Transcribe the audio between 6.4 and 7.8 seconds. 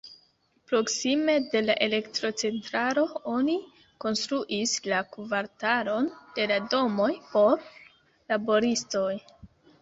la domoj por